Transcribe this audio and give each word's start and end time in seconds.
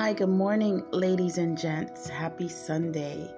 Hi, 0.00 0.14
good 0.14 0.30
morning, 0.30 0.82
ladies 0.92 1.36
and 1.36 1.58
gents. 1.58 2.08
Happy 2.08 2.48
Sunday. 2.48 3.30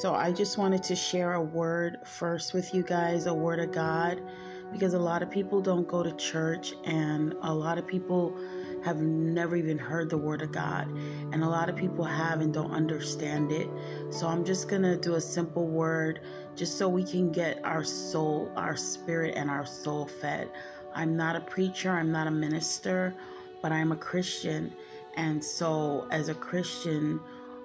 So, 0.00 0.14
I 0.14 0.30
just 0.30 0.56
wanted 0.56 0.84
to 0.84 0.94
share 0.94 1.32
a 1.32 1.42
word 1.42 1.98
first 2.04 2.54
with 2.54 2.72
you 2.72 2.84
guys, 2.84 3.26
a 3.26 3.34
word 3.34 3.58
of 3.58 3.72
God, 3.72 4.22
because 4.70 4.94
a 4.94 5.00
lot 5.00 5.24
of 5.24 5.30
people 5.32 5.60
don't 5.60 5.88
go 5.88 6.04
to 6.04 6.12
church 6.12 6.74
and 6.84 7.34
a 7.42 7.52
lot 7.52 7.76
of 7.76 7.88
people 7.88 8.38
have 8.84 8.98
never 8.98 9.56
even 9.56 9.78
heard 9.78 10.08
the 10.08 10.16
word 10.16 10.42
of 10.42 10.52
God, 10.52 10.86
and 11.32 11.42
a 11.42 11.48
lot 11.48 11.68
of 11.68 11.74
people 11.74 12.04
have 12.04 12.40
and 12.40 12.54
don't 12.54 12.70
understand 12.70 13.50
it. 13.50 13.68
So, 14.10 14.28
I'm 14.28 14.44
just 14.44 14.68
going 14.68 14.82
to 14.82 14.96
do 14.96 15.16
a 15.16 15.20
simple 15.20 15.66
word 15.66 16.20
just 16.54 16.78
so 16.78 16.88
we 16.88 17.02
can 17.02 17.32
get 17.32 17.58
our 17.64 17.82
soul, 17.82 18.52
our 18.54 18.76
spirit, 18.76 19.34
and 19.36 19.50
our 19.50 19.66
soul 19.66 20.06
fed. 20.06 20.50
I'm 20.94 21.16
not 21.16 21.34
a 21.34 21.40
preacher, 21.40 21.90
I'm 21.90 22.12
not 22.12 22.28
a 22.28 22.30
minister, 22.30 23.12
but 23.60 23.72
I'm 23.72 23.90
a 23.90 23.96
Christian 23.96 24.72
and 25.16 25.42
so, 25.42 26.06
as 26.10 26.28
a 26.28 26.34
Christian, 26.34 27.20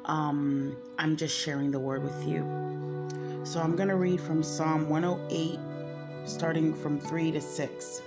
um, 0.05 0.75
I'm 0.97 1.17
just 1.17 1.37
sharing 1.37 1.69
the 1.69 1.79
word 1.79 2.01
with 2.01 2.25
you. 2.25 2.39
So, 3.43 3.59
I'm 3.59 3.75
going 3.75 3.89
to 3.89 3.97
read 3.97 4.21
from 4.21 4.41
Psalm 4.41 4.87
108, 4.87 5.59
starting 6.23 6.73
from 6.73 6.97
3 6.97 7.31
to 7.31 7.41
6. 7.41 8.01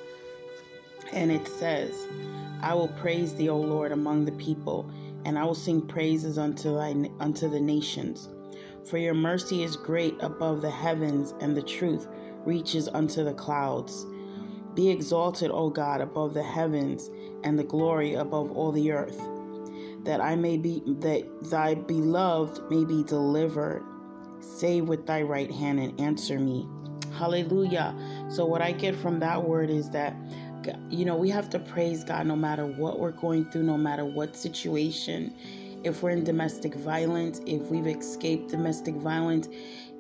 And 1.13 1.31
it 1.31 1.47
says, 1.47 2.07
I 2.63 2.73
will 2.73 2.89
praise 2.89 3.35
thee, 3.35 3.51
O 3.51 3.59
Lord, 3.59 3.93
among 3.93 4.25
the 4.25 4.33
people, 4.33 4.91
and 5.27 5.39
I 5.39 5.45
will 5.45 5.55
sing 5.55 5.83
praises 5.83 6.39
unto, 6.39 6.75
thy, 6.75 6.95
unto 7.21 7.47
the 7.47 7.61
nations. 7.61 8.31
For 8.83 8.97
your 8.97 9.15
mercy 9.15 9.63
is 9.63 9.77
great 9.77 10.17
above 10.21 10.63
the 10.63 10.71
heavens, 10.71 11.35
and 11.41 11.55
the 11.55 11.63
truth 11.63 12.09
reaches 12.47 12.89
unto 12.89 13.23
the 13.25 13.35
clouds. 13.35 14.07
Be 14.75 14.89
exalted, 14.89 15.51
O 15.51 15.69
God, 15.69 16.01
above 16.01 16.33
the 16.33 16.43
heavens, 16.43 17.11
and 17.43 17.59
the 17.59 17.65
glory 17.65 18.15
above 18.15 18.51
all 18.57 18.73
the 18.73 18.91
earth 18.91 19.21
that 20.05 20.21
I 20.21 20.37
may 20.37 20.57
be 20.57 20.83
that 21.01 21.51
thy 21.51 21.75
beloved 21.75 22.71
may 22.71 22.85
be 22.85 23.03
delivered. 23.05 23.83
Say 24.41 24.81
with 24.81 25.07
thy 25.07 25.23
right 25.23 25.51
hand 25.51 25.81
and 25.81 25.99
answer 26.01 26.39
me. 26.39 26.69
Hallelujah. 27.17 27.97
So 28.29 28.45
what 28.45 28.61
I 28.61 28.73
get 28.73 28.95
from 28.95 29.21
that 29.21 29.43
word 29.43 29.71
is 29.71 29.91
that 29.91 30.15
you 30.89 31.05
know, 31.05 31.17
we 31.17 31.31
have 31.31 31.51
to 31.51 31.59
praise 31.59 32.05
God 32.05 32.27
no 32.27 32.37
matter 32.37 32.67
what 32.67 32.99
we're 32.99 33.11
going 33.11 33.51
through, 33.51 33.65
no 33.65 33.77
matter 33.77 34.05
what 34.05 34.37
situation. 34.37 35.35
If 35.85 36.03
we're 36.03 36.11
in 36.11 36.25
domestic 36.25 36.75
violence, 36.75 37.41
if 37.47 37.63
we've 37.71 37.87
escaped 37.87 38.51
domestic 38.51 38.95
violence, 38.95 39.49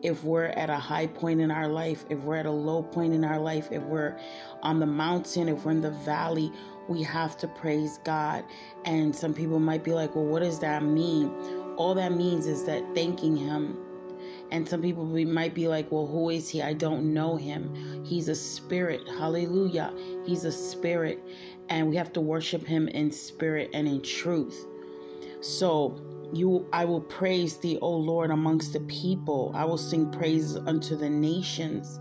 if 0.02 0.24
we're 0.24 0.46
at 0.46 0.70
a 0.70 0.76
high 0.76 1.06
point 1.06 1.40
in 1.40 1.50
our 1.50 1.68
life, 1.68 2.04
if 2.10 2.18
we're 2.20 2.36
at 2.36 2.46
a 2.46 2.50
low 2.50 2.82
point 2.82 3.12
in 3.12 3.24
our 3.24 3.38
life, 3.38 3.68
if 3.70 3.82
we're 3.82 4.18
on 4.62 4.80
the 4.80 4.86
mountain, 4.86 5.48
if 5.48 5.64
we're 5.64 5.72
in 5.72 5.80
the 5.80 5.90
valley, 5.90 6.50
we 6.88 7.02
have 7.02 7.36
to 7.38 7.48
praise 7.48 7.98
God. 8.04 8.44
And 8.84 9.14
some 9.14 9.34
people 9.34 9.58
might 9.58 9.84
be 9.84 9.92
like, 9.92 10.14
well, 10.14 10.24
what 10.24 10.42
does 10.42 10.58
that 10.60 10.82
mean? 10.82 11.32
All 11.76 11.94
that 11.94 12.12
means 12.12 12.46
is 12.46 12.64
that 12.64 12.82
thanking 12.94 13.36
Him. 13.36 13.76
And 14.50 14.68
some 14.68 14.82
people 14.82 15.04
might 15.04 15.54
be 15.54 15.68
like, 15.68 15.90
well, 15.90 16.06
who 16.06 16.30
is 16.30 16.48
He? 16.48 16.62
I 16.62 16.74
don't 16.74 17.12
know 17.12 17.36
Him. 17.36 18.04
He's 18.04 18.28
a 18.28 18.34
spirit. 18.34 19.00
Hallelujah. 19.18 19.92
He's 20.24 20.44
a 20.44 20.52
spirit. 20.52 21.20
And 21.68 21.88
we 21.88 21.96
have 21.96 22.12
to 22.12 22.20
worship 22.20 22.66
Him 22.66 22.88
in 22.88 23.10
spirit 23.10 23.70
and 23.72 23.88
in 23.88 24.02
truth. 24.02 24.66
So, 25.40 26.00
you 26.32 26.66
I 26.72 26.84
will 26.84 27.00
praise 27.00 27.58
thee, 27.58 27.78
O 27.80 27.90
Lord, 27.90 28.30
amongst 28.30 28.72
the 28.72 28.80
people. 28.80 29.52
I 29.54 29.64
will 29.64 29.78
sing 29.78 30.10
praises 30.10 30.56
unto 30.56 30.96
the 30.96 31.08
nations. 31.08 32.00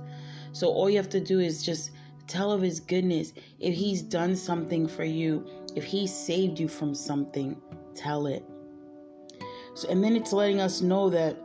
So 0.53 0.69
all 0.69 0.89
you 0.89 0.97
have 0.97 1.09
to 1.09 1.19
do 1.19 1.39
is 1.39 1.63
just 1.63 1.91
Tell 2.27 2.51
of 2.51 2.61
his 2.61 2.79
goodness. 2.79 3.33
If 3.59 3.75
he's 3.75 4.01
done 4.01 4.35
something 4.35 4.87
for 4.87 5.03
you, 5.03 5.45
if 5.75 5.83
he 5.83 6.07
saved 6.07 6.59
you 6.59 6.67
from 6.67 6.95
something, 6.95 7.61
tell 7.95 8.27
it. 8.27 8.43
So, 9.75 9.89
and 9.89 10.03
then 10.03 10.15
it's 10.15 10.33
letting 10.33 10.61
us 10.61 10.81
know 10.81 11.09
that 11.09 11.37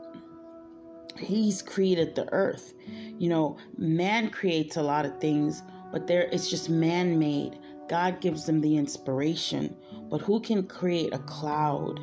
he's 1.19 1.63
created 1.63 2.15
the 2.15 2.31
earth. 2.33 2.75
You 3.19 3.29
know, 3.29 3.57
man 3.77 4.31
creates 4.31 4.77
a 4.77 4.83
lot 4.83 5.07
of 5.07 5.21
things, 5.21 5.63
but 5.93 6.07
there 6.07 6.29
it's 6.31 6.49
just 6.49 6.69
man 6.69 7.19
made. 7.19 7.59
God 7.89 8.21
gives 8.21 8.45
them 8.45 8.61
the 8.61 8.77
inspiration. 8.77 9.75
But 10.11 10.21
who 10.21 10.41
can 10.41 10.67
create 10.67 11.13
a 11.13 11.19
cloud? 11.21 11.99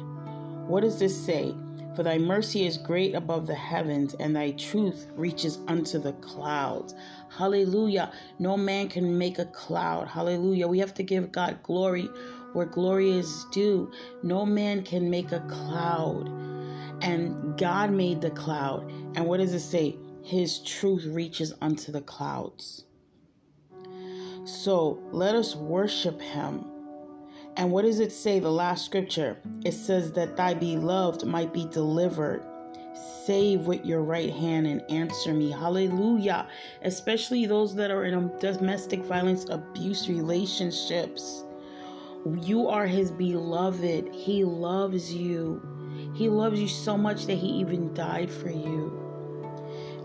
What 0.68 0.82
does 0.82 1.00
this 1.00 1.16
say? 1.16 1.56
For 1.96 2.04
thy 2.04 2.18
mercy 2.18 2.66
is 2.66 2.78
great 2.78 3.16
above 3.16 3.48
the 3.48 3.56
heavens, 3.56 4.16
and 4.16 4.36
thy 4.36 4.52
truth 4.52 5.08
reaches 5.16 5.60
unto 5.68 5.98
the 5.98 6.12
clouds. 6.14 6.94
Hallelujah. 7.30 8.12
No 8.38 8.58
man 8.58 8.90
can 8.90 9.18
make 9.18 9.40
a 9.40 9.46
cloud. 9.46 10.10
Hallelujah. 10.10 10.68
We 10.68 10.80
have 10.80 10.94
to 10.96 11.04
give 11.04 11.32
God 11.32 11.64
glory 11.64 12.10
where 12.52 12.66
glory 12.66 13.12
is 13.12 13.46
due. 13.52 13.92
No 14.24 14.46
man 14.46 14.84
can 14.84 15.10
make 15.10 15.32
a 15.32 15.40
cloud. 15.42 16.30
And 17.02 17.58
God 17.58 17.92
made 17.92 18.22
the 18.22 18.32
cloud. 18.32 18.90
And 19.16 19.26
what 19.26 19.38
does 19.38 19.54
it 19.54 19.60
say? 19.62 19.96
His 20.22 20.60
truth 20.60 21.06
reaches 21.06 21.54
unto 21.62 21.92
the 21.92 22.02
clouds. 22.02 22.86
So 24.44 25.02
let 25.12 25.36
us 25.36 25.56
worship 25.56 26.22
him 26.22 26.66
and 27.58 27.72
what 27.72 27.84
does 27.84 28.00
it 28.00 28.12
say, 28.12 28.40
the 28.40 28.52
last 28.52 28.86
scripture? 28.86 29.38
It 29.64 29.72
says 29.74 30.12
that 30.14 30.36
thy 30.36 30.54
beloved 30.54 31.26
might 31.26 31.54
be 31.54 31.66
delivered. 31.66 32.44
Save 33.26 33.62
with 33.62 33.86
your 33.86 34.02
right 34.02 34.32
hand 34.32 34.68
and 34.68 34.82
answer 34.90 35.34
me. 35.34 35.52
Hallelujah. 35.52 36.48
Especially 36.84 37.46
those 37.46 37.74
that 37.76 37.92
are 37.92 38.04
in 38.04 38.32
domestic 38.40 39.02
violence 39.02 39.46
abuse 39.50 40.10
relationships. 40.10 41.46
You 42.42 42.68
are 42.68 42.86
his 42.86 43.12
beloved. 43.12 44.14
He 44.14 44.44
loves 44.44 45.14
you. 45.14 45.62
He 46.14 46.28
loves 46.28 46.60
you 46.60 46.68
so 46.68 46.98
much 46.98 47.26
that 47.26 47.36
he 47.36 47.48
even 47.48 47.94
died 47.94 48.30
for 48.30 48.50
you. 48.50 49.02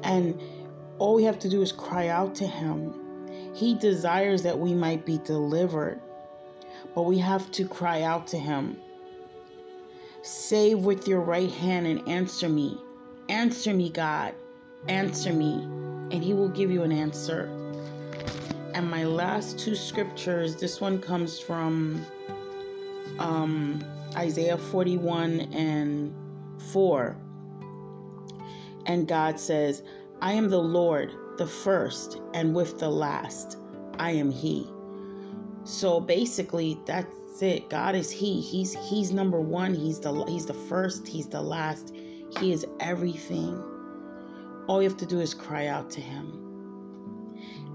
And 0.05 0.41
all 0.99 1.17
we 1.17 1.25
have 1.25 1.39
to 1.41 1.49
do 1.49 1.63
is 1.63 1.73
cry 1.73 2.09
out 2.09 2.35
to 2.37 2.47
him. 2.47 2.95
He 3.55 3.75
desires 3.75 4.43
that 4.45 4.59
we 4.59 4.73
might 4.73 5.05
be 5.05 5.19
delivered 5.19 6.01
but 6.95 7.03
we 7.03 7.19
have 7.19 7.51
to 7.53 7.67
cry 7.67 8.03
out 8.03 8.27
to 8.29 8.39
Him. 8.39 8.77
Save 10.23 10.81
with 10.81 11.09
your 11.09 11.21
right 11.21 11.51
hand 11.51 11.87
and 11.87 12.07
answer 12.09 12.49
me. 12.49 12.79
Answer 13.29 13.73
me, 13.73 13.91
God. 13.91 14.35
Answer 14.89 15.33
me. 15.33 15.55
And 16.11 16.23
He 16.23 16.35
will 16.35 16.49
give 16.49 16.71
you 16.71 16.83
an 16.83 16.93
answer. 16.93 17.49
And 18.75 18.91
my 18.91 19.05
last 19.05 19.59
two 19.59 19.75
scriptures 19.75 20.57
this 20.57 20.81
one 20.81 21.01
comes 21.01 21.39
from 21.39 22.05
um, 23.19 23.85
Isaiah 24.17 24.59
41 24.59 25.41
and 25.53 26.15
4. 26.73 27.17
And 28.87 29.07
God 29.07 29.39
says, 29.39 29.83
I 30.21 30.33
am 30.33 30.49
the 30.49 30.61
Lord, 30.61 31.15
the 31.39 31.47
first, 31.47 32.21
and 32.35 32.55
with 32.55 32.79
the 32.79 32.91
last, 32.91 33.59
I 33.99 34.13
am 34.13 34.31
He. 34.31 34.69
So 35.65 36.01
basically, 36.01 36.79
that's 36.87 37.43
it. 37.43 37.69
God 37.71 37.95
is 37.95 38.11
He. 38.11 38.41
He's 38.41 38.75
He's 38.89 39.13
number 39.13 39.41
one. 39.41 39.75
He's 39.75 40.01
the 40.01 40.25
He's 40.25 40.47
the 40.47 40.55
first. 40.55 41.07
He's 41.07 41.27
the 41.27 41.43
last. 41.43 41.95
He 42.39 42.53
is 42.53 42.67
everything. 42.81 43.63
All 44.67 44.83
you 44.83 44.89
have 44.89 44.99
to 44.99 45.07
do 45.07 45.21
is 45.21 45.35
cry 45.35 45.67
out 45.67 45.91
to 45.91 46.01
Him. 46.01 46.41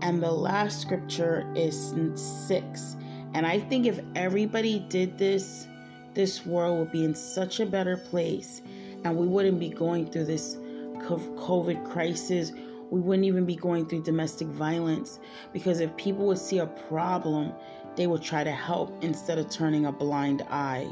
And 0.01 0.21
the 0.21 0.31
last 0.31 0.81
scripture 0.81 1.51
is 1.55 1.93
six. 2.15 2.95
And 3.33 3.45
I 3.45 3.59
think 3.59 3.85
if 3.85 3.99
everybody 4.15 4.79
did 4.87 5.17
this, 5.17 5.67
this 6.13 6.45
world 6.45 6.79
would 6.79 6.91
be 6.91 7.03
in 7.03 7.13
such 7.15 7.59
a 7.59 7.65
better 7.65 7.97
place, 7.97 8.61
and 9.03 9.17
we 9.17 9.27
wouldn't 9.27 9.59
be 9.59 9.69
going 9.69 10.09
through 10.09 10.25
this 10.25 10.55
COVID 10.95 11.83
crisis 11.85 12.51
we 12.89 12.99
wouldn't 12.99 13.25
even 13.25 13.45
be 13.45 13.55
going 13.55 13.87
through 13.87 14.03
domestic 14.03 14.47
violence 14.47 15.19
because 15.53 15.79
if 15.79 15.95
people 15.97 16.25
would 16.27 16.37
see 16.37 16.59
a 16.59 16.67
problem, 16.67 17.51
they 17.95 18.07
would 18.07 18.21
try 18.21 18.43
to 18.43 18.51
help 18.51 19.03
instead 19.03 19.37
of 19.37 19.49
turning 19.49 19.85
a 19.85 19.91
blind 19.91 20.43
eye. 20.49 20.87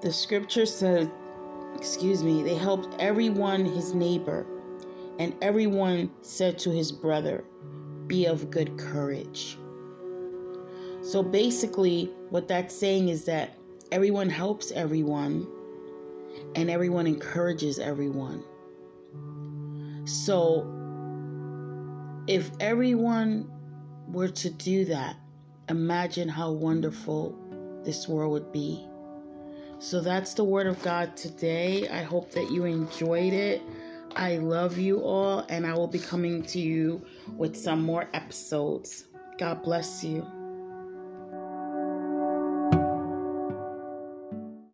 The 0.00 0.12
scripture 0.12 0.66
says, 0.66 1.08
excuse 1.76 2.22
me, 2.22 2.42
they 2.42 2.54
helped 2.54 2.88
everyone 3.00 3.64
his 3.64 3.94
neighbor, 3.94 4.46
and 5.18 5.34
everyone 5.42 6.10
said 6.22 6.58
to 6.60 6.70
his 6.70 6.92
brother, 6.92 7.44
Be 8.06 8.26
of 8.26 8.50
good 8.50 8.78
courage. 8.78 9.58
So 11.02 11.22
basically, 11.22 12.12
what 12.30 12.48
that's 12.48 12.74
saying 12.74 13.08
is 13.08 13.24
that 13.24 13.54
everyone 13.92 14.28
helps 14.28 14.70
everyone 14.72 15.46
and 16.54 16.70
everyone 16.70 17.06
encourages 17.06 17.78
everyone. 17.78 18.42
So, 20.08 20.66
if 22.26 22.50
everyone 22.60 23.50
were 24.08 24.28
to 24.28 24.48
do 24.48 24.86
that, 24.86 25.16
imagine 25.68 26.30
how 26.30 26.52
wonderful 26.52 27.36
this 27.84 28.08
world 28.08 28.32
would 28.32 28.50
be. 28.50 28.86
So, 29.80 30.00
that's 30.00 30.32
the 30.32 30.44
word 30.44 30.66
of 30.66 30.80
God 30.82 31.14
today. 31.14 31.88
I 31.88 32.02
hope 32.04 32.30
that 32.30 32.50
you 32.50 32.64
enjoyed 32.64 33.34
it. 33.34 33.60
I 34.16 34.38
love 34.38 34.78
you 34.78 35.02
all, 35.02 35.44
and 35.50 35.66
I 35.66 35.74
will 35.74 35.86
be 35.86 35.98
coming 35.98 36.42
to 36.44 36.58
you 36.58 37.04
with 37.36 37.54
some 37.54 37.82
more 37.82 38.08
episodes. 38.14 39.04
God 39.38 39.62
bless 39.62 40.02
you. 40.02 40.26